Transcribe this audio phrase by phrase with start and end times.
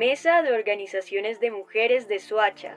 [0.00, 2.74] Mesa de Organizaciones de Mujeres de Soacha.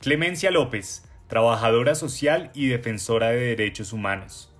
[0.00, 4.50] Clemencia López, trabajadora social y defensora de derechos humanos.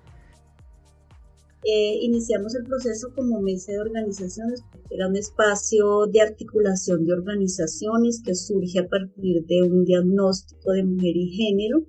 [1.63, 4.63] Eh, iniciamos el proceso como mesa de organizaciones.
[4.91, 10.83] Era un espacio de articulación de organizaciones que surge a partir de un diagnóstico de
[10.83, 11.83] mujer y género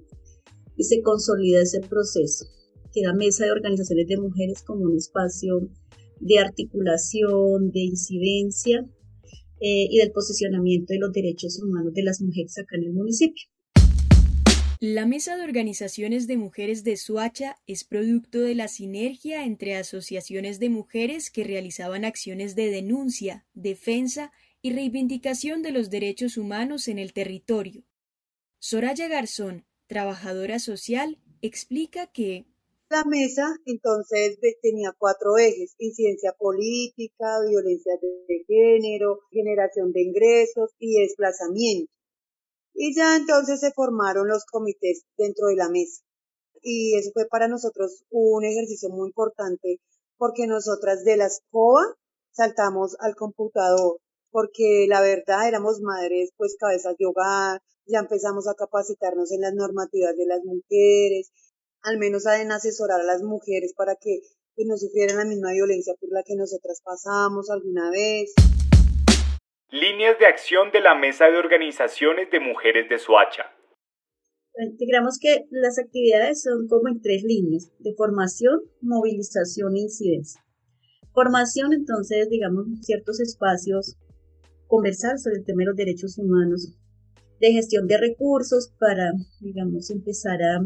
[0.78, 2.46] y se consolida ese proceso
[2.94, 5.68] que la Mesa de Organizaciones de Mujeres como un espacio
[6.20, 8.86] de articulación, de incidencia
[9.60, 13.48] eh, y del posicionamiento de los derechos humanos de las mujeres acá en el municipio.
[14.80, 20.60] La Mesa de Organizaciones de Mujeres de Suacha es producto de la sinergia entre asociaciones
[20.60, 24.30] de mujeres que realizaban acciones de denuncia, defensa
[24.62, 27.84] y reivindicación de los derechos humanos en el territorio.
[28.58, 32.46] Soraya Garzón, trabajadora social, explica que
[32.94, 41.00] la mesa entonces tenía cuatro ejes, incidencia política, violencia de género, generación de ingresos y
[41.00, 41.92] desplazamiento.
[42.72, 46.02] Y ya entonces se formaron los comités dentro de la mesa.
[46.62, 49.80] Y eso fue para nosotros un ejercicio muy importante
[50.16, 51.82] porque nosotras de la escoba
[52.30, 53.98] saltamos al computador
[54.30, 59.54] porque la verdad éramos madres pues cabezas de hogar, ya empezamos a capacitarnos en las
[59.54, 61.30] normativas de las mujeres,
[61.84, 64.20] al menos a en asesorar a las mujeres para que
[64.56, 68.32] pues, no sufrieran la misma violencia por la que nosotras pasamos alguna vez.
[69.70, 73.44] Líneas de acción de la Mesa de Organizaciones de Mujeres de Suacha.
[74.56, 80.40] Integramos que las actividades son como en tres líneas, de formación, movilización e incidencia.
[81.12, 83.96] Formación, entonces, digamos, ciertos espacios,
[84.68, 86.72] conversar sobre el tema de los derechos humanos,
[87.40, 90.60] de gestión de recursos para, digamos, empezar a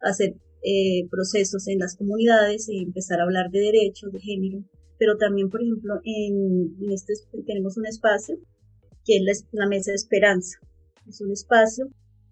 [0.00, 0.36] hacer
[0.66, 4.64] eh, procesos en las comunidades y empezar a hablar de derechos, de género.
[4.98, 7.12] Pero también, por ejemplo, en, este
[7.46, 8.38] tenemos un espacio
[9.04, 10.58] que es la, Mesa de Esperanza.
[11.06, 11.90] Es un espacio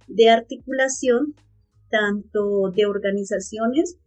[0.08, 1.34] de articulación
[1.90, 3.98] tanto de organizaciones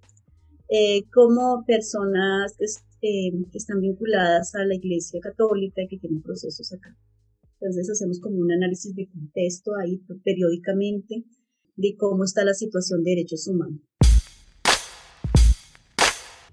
[0.70, 2.66] eh, como personas que,
[3.08, 6.98] eh, que, están vinculadas a la Iglesia Católica y que tienen procesos acá.
[7.60, 11.24] Entonces hacemos como un análisis de contexto ahí periódicamente
[11.76, 13.82] de cómo está la situación de derechos humanos.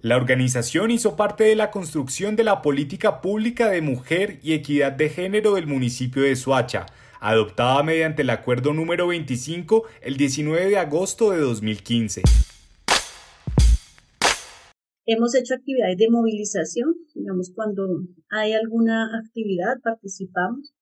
[0.03, 4.91] La organización hizo parte de la construcción de la política pública de mujer y equidad
[4.91, 6.87] de género del municipio de Suacha,
[7.21, 12.23] adoptada mediante el acuerdo número 25 el 19 de agosto de 2015.
[15.07, 17.87] Hemos hecho actividades de movilización, digamos, cuando
[18.29, 20.75] hay alguna actividad participamos,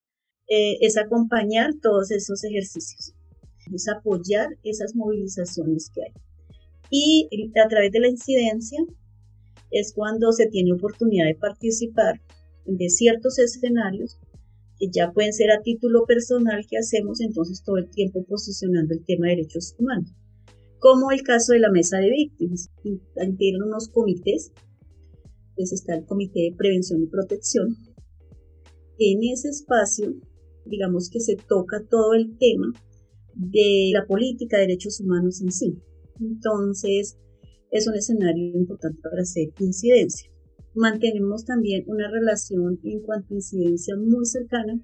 [0.48, 3.12] eh, es acompañar todos esos ejercicios,
[3.70, 6.12] es apoyar esas movilizaciones que hay.
[6.88, 7.28] Y
[7.62, 8.78] a través de la incidencia
[9.70, 12.20] es cuando se tiene oportunidad de participar
[12.66, 14.19] de ciertos escenarios
[14.78, 19.04] que ya pueden ser a título personal que hacemos entonces todo el tiempo posicionando el
[19.04, 20.14] tema de derechos humanos,
[20.78, 22.70] como el caso de la mesa de víctimas.
[22.82, 24.53] Tienen unos comités,
[25.54, 27.76] pues está el comité de prevención y protección.
[28.98, 30.14] En ese espacio,
[30.64, 32.72] digamos que se toca todo el tema
[33.34, 35.75] de la política de derechos humanos en sí.
[36.20, 37.19] Entonces,
[37.70, 40.31] es un escenario importante para hacer incidencia.
[40.75, 44.81] Mantenemos también una relación en cuanto a incidencia muy cercana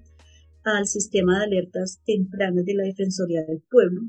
[0.63, 4.01] al sistema de alertas tempranas de la Defensoría del Pueblo.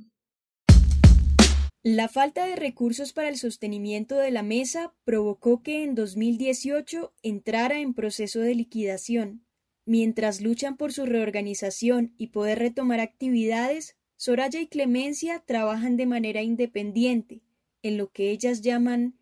[1.85, 7.81] La falta de recursos para el sostenimiento de la mesa provocó que en 2018 entrara
[7.81, 9.47] en proceso de liquidación.
[9.87, 16.43] Mientras luchan por su reorganización y poder retomar actividades, Soraya y Clemencia trabajan de manera
[16.43, 17.43] independiente,
[17.83, 19.15] en lo que ellas llaman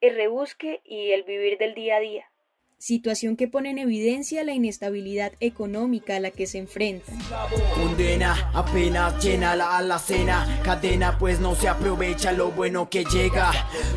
[0.00, 2.24] el rebusque y el vivir del día a día,
[2.78, 7.18] situación que pone en evidencia la inestabilidad económica a la que se enfrentan.
[7.74, 13.50] Condena apenas llena la alacena, cadena pues no se aprovecha lo bueno que llega.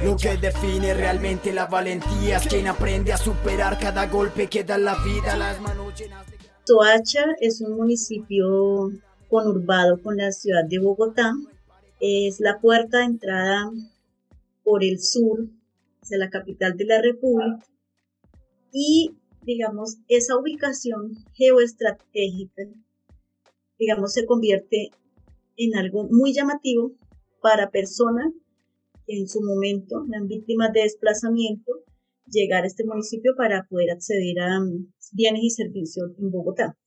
[0.04, 4.78] Lo que define realmente la valentía es quien aprende a superar cada golpe que da
[4.78, 6.38] la vida, las manos llenas de...
[6.66, 8.92] Toacha es un municipio
[9.28, 11.34] conurbado con la ciudad de Bogotá,
[12.00, 13.70] es la puerta de entrada
[14.70, 15.50] por el sur
[16.00, 17.66] hacia la capital de la República
[18.72, 22.70] y, digamos, esa ubicación geoestratégica,
[23.80, 24.92] digamos, se convierte
[25.58, 26.92] en algo muy llamativo
[27.42, 28.32] para personas
[29.08, 31.72] que en su momento eran víctimas de desplazamiento,
[32.28, 36.78] llegar a este municipio para poder acceder a mm, bienes y servicios en Bogotá.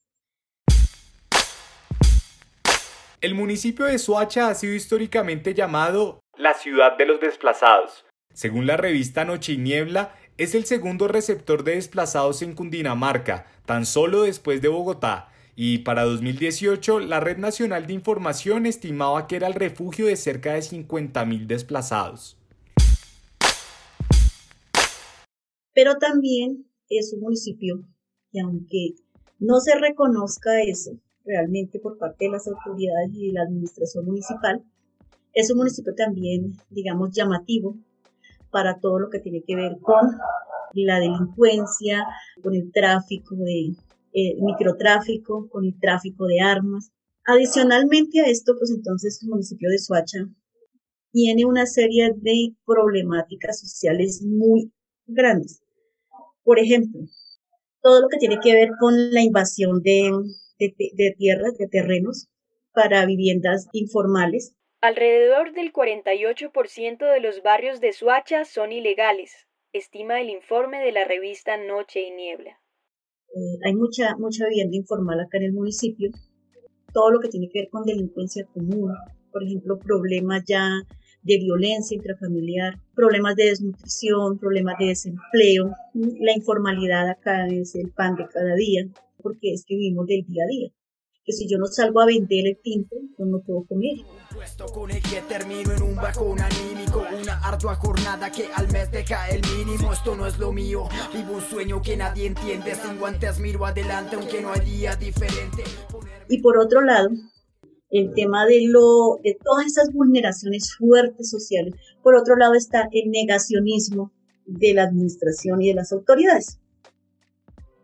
[3.21, 8.05] El municipio de Soacha ha sido históricamente llamado la ciudad de los desplazados.
[8.33, 13.85] Según la revista Noche y Niebla, es el segundo receptor de desplazados en Cundinamarca, tan
[13.85, 19.47] solo después de Bogotá, y para 2018 la Red Nacional de Información estimaba que era
[19.47, 22.39] el refugio de cerca de 50.000 desplazados.
[25.75, 27.85] Pero también es un municipio
[28.31, 28.95] que aunque
[29.39, 30.93] no se reconozca eso,
[31.25, 34.65] realmente por parte de las autoridades y de la administración municipal.
[35.33, 37.77] Es un municipio también, digamos, llamativo
[38.51, 40.11] para todo lo que tiene que ver con
[40.75, 42.07] la delincuencia,
[42.43, 43.75] con el tráfico de
[44.13, 46.91] eh, microtráfico, con el tráfico de armas.
[47.25, 50.29] Adicionalmente a esto, pues entonces el municipio de Soacha
[51.13, 54.73] tiene una serie de problemáticas sociales muy
[55.07, 55.63] grandes.
[56.43, 57.01] Por ejemplo,
[57.81, 60.11] todo lo que tiene que ver con la invasión de
[60.69, 62.29] de, tierras, de terrenos
[62.73, 64.55] para viviendas informales.
[64.83, 71.05] Alrededor del 48% de los barrios de Suacha son ilegales, estima el informe de la
[71.05, 72.59] revista Noche y Niebla.
[73.29, 76.11] Eh, hay mucha, mucha vivienda informal acá en el municipio,
[76.93, 78.93] todo lo que tiene que ver con delincuencia común,
[79.31, 80.69] por ejemplo, problemas ya
[81.23, 85.71] de violencia intrafamiliar, problemas de desnutrición, problemas de desempleo.
[85.95, 88.89] La informalidad acá es el pan de cada día
[89.23, 90.73] porque es que vivimos del día a día.
[91.25, 93.99] Que si yo no salgo a vender el tinto, pues no puedo comer.
[94.35, 98.91] Puesto con el que termino en un bajón anímico, una ardua jornada que al mes
[98.91, 99.93] deja el mínimo.
[99.93, 102.75] Esto no es lo mío, vivo un sueño que nadie entiende.
[102.75, 105.63] Sin guantes miro adelante, aunque no hay día diferente.
[106.29, 107.11] Y por otro lado,
[107.91, 111.75] el tema de, lo, de todas esas vulneraciones fuertes sociales.
[112.03, 114.13] Por otro lado está el negacionismo
[114.45, 116.59] de la administración y de las autoridades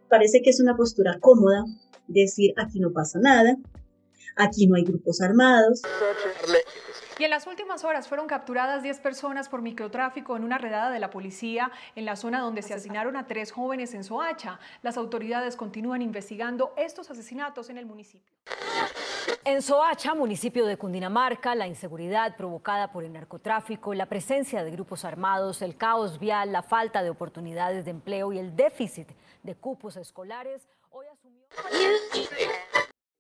[0.08, 1.64] parece que es una postura cómoda
[2.08, 3.56] decir aquí no pasa nada,
[4.36, 5.82] aquí no hay grupos armados.
[7.18, 11.00] Y en las últimas horas fueron capturadas 10 personas por microtráfico en una redada de
[11.00, 14.60] la policía en la zona donde se asesinaron a tres jóvenes en Soacha.
[14.82, 18.32] Las autoridades continúan investigando estos asesinatos en el municipio.
[19.44, 25.04] En Soacha, municipio de Cundinamarca, la inseguridad provocada por el narcotráfico, la presencia de grupos
[25.04, 29.08] armados, el caos vial, la falta de oportunidades de empleo y el déficit
[29.42, 30.68] de cupos escolares.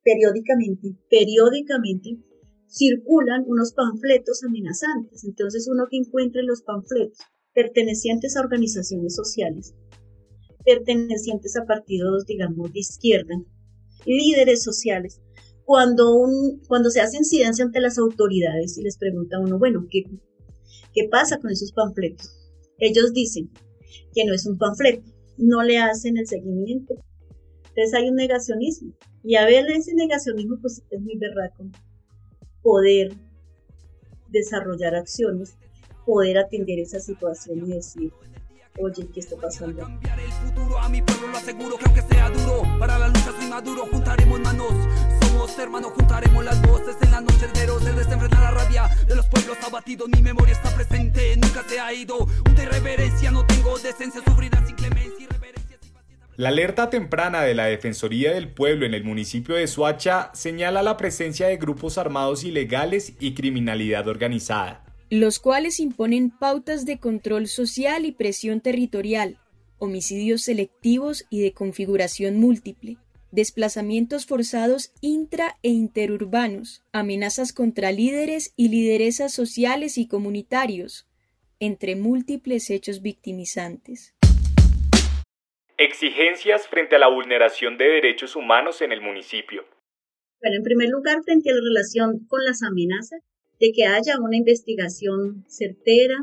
[0.02, 2.18] Periódicamente, periódicamente
[2.66, 5.24] circulan unos panfletos amenazantes.
[5.24, 7.18] Entonces uno que encuentre los panfletos
[7.54, 9.74] pertenecientes a organizaciones sociales,
[10.64, 13.34] pertenecientes a partidos, digamos, de izquierda,
[14.06, 15.20] líderes sociales,
[15.64, 19.86] cuando, un, cuando se hace incidencia ante las autoridades y les pregunta a uno, bueno,
[19.90, 20.04] ¿qué,
[20.94, 22.30] ¿qué pasa con esos panfletos?
[22.78, 23.50] Ellos dicen
[24.14, 25.04] que no es un panfleto,
[25.36, 26.94] no le hacen el seguimiento.
[27.78, 28.92] Entonces hay un negacionismo.
[29.22, 31.64] Y a ver, ese negacionismo pues es muy berraco.
[32.60, 33.12] Poder
[34.30, 35.56] desarrollar acciones,
[36.04, 38.12] poder atender esa situación y decir,
[38.80, 39.80] oye, ¿qué está pasando?
[39.80, 43.32] Cambiar el futuro a mi pueblo lo aseguro que aunque sea duro, para la lucha
[43.38, 44.72] soy maduro, juntaremos manos.
[45.20, 49.56] Somos hermanos, juntaremos las voces en la noche de desenfrenar la rabia de los pueblos
[49.64, 50.08] abatidos.
[50.08, 52.26] Mi memoria está presente, nunca se ha ido.
[52.50, 55.37] Una irreverencia, no tengo decencia, sufrida sin clemencia.
[56.38, 60.96] La alerta temprana de la Defensoría del Pueblo en el municipio de Suacha señala la
[60.96, 68.04] presencia de grupos armados ilegales y criminalidad organizada, los cuales imponen pautas de control social
[68.04, 69.40] y presión territorial,
[69.78, 72.98] homicidios selectivos y de configuración múltiple,
[73.32, 81.08] desplazamientos forzados intra e interurbanos, amenazas contra líderes y lideresas sociales y comunitarios,
[81.58, 84.14] entre múltiples hechos victimizantes.
[85.80, 89.62] Exigencias frente a la vulneración de derechos humanos en el municipio.
[90.42, 93.20] Bueno, en primer lugar, frente a la relación con las amenazas,
[93.60, 96.16] de que haya una investigación certera,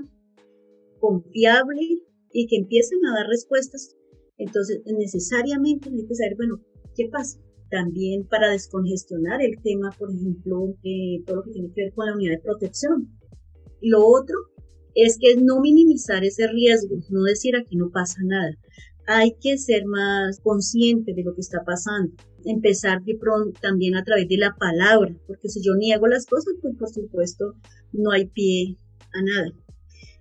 [0.99, 3.95] confiable y que empiecen a dar respuestas.
[4.37, 6.59] Entonces, necesariamente hay que saber, bueno,
[6.93, 7.39] ¿qué pasa?
[7.71, 12.07] También para descongestionar el tema, por ejemplo, de todo lo que tiene que ver con
[12.07, 13.07] la unidad de protección.
[13.79, 14.35] Lo otro
[14.95, 18.51] es que no minimizar ese riesgo, no decir aquí no pasa nada
[19.07, 22.13] hay que ser más consciente de lo que está pasando.
[22.43, 26.55] Empezar de pronto también a través de la palabra, porque si yo niego las cosas,
[26.61, 27.55] pues por supuesto
[27.91, 28.77] no hay pie
[29.13, 29.51] a nada.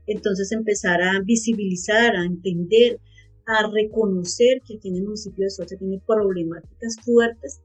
[0.07, 3.01] Entonces empezar a visibilizar, a entender
[3.47, 7.61] a reconocer que aquí en el municipio de Soacha tiene problemáticas fuertes.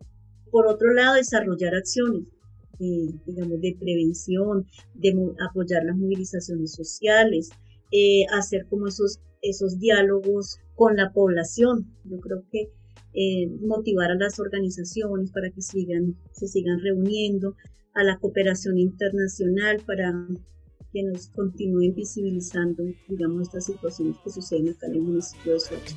[0.52, 2.24] Por otro lado, desarrollar acciones,
[2.80, 5.14] eh, digamos, de prevención, de
[5.48, 7.50] apoyar las movilizaciones sociales,
[7.92, 11.94] eh, hacer como esos, esos diálogos con la población.
[12.06, 12.70] Yo creo que
[13.14, 17.56] eh, motivar a las organizaciones para que sigan, se sigan reuniendo,
[17.96, 20.14] a la cooperación internacional para
[20.92, 25.96] que nos continúen visibilizando, digamos, estas situaciones que suceden acá en el municipio de Soacha.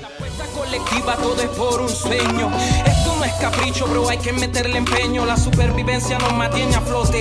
[0.00, 2.50] La fuerza colectiva, todo es por un sueño.
[2.86, 5.24] Esto no es capricho, bro, hay que meterle empeño.
[5.26, 7.20] La supervivencia nos mantiene a flote.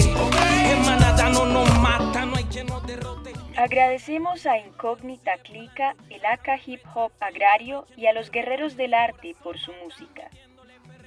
[3.61, 9.35] Agradecemos a Incógnita Clica, el AK Hip Hop Agrario y a los Guerreros del Arte
[9.43, 10.31] por su música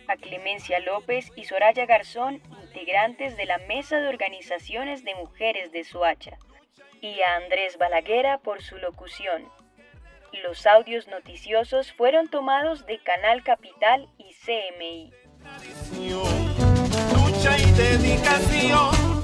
[0.06, 5.82] a Clemencia López y Soraya Garzón, integrantes de la Mesa de Organizaciones de Mujeres de
[5.82, 6.38] Soacha,
[7.00, 9.48] y a Andrés Balaguera por su locución.
[10.44, 15.12] Los audios noticiosos fueron tomados de Canal Capital y CMI.
[17.16, 19.14] Lucha y dedicación